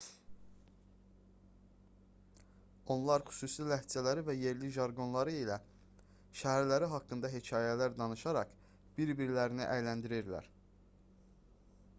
[2.95, 5.59] onlar xüsusi ləhcələri və yerli jarqonları ilə
[6.41, 8.57] şəhərləri haqqında hekayələr danışaraq
[8.99, 10.53] bir-birlərini əyləndirirlər